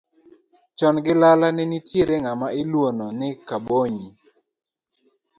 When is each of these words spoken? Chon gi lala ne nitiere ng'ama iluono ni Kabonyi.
Chon 0.77 0.95
gi 1.05 1.13
lala 1.21 1.47
ne 1.53 1.63
nitiere 1.71 2.15
ng'ama 2.21 2.47
iluono 2.61 3.05
ni 3.19 3.29
Kabonyi. 3.47 4.07